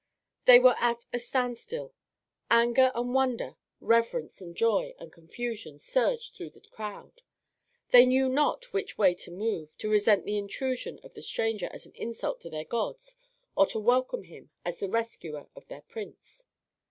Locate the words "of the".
11.03-11.21